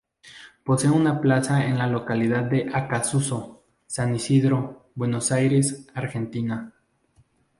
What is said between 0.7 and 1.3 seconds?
una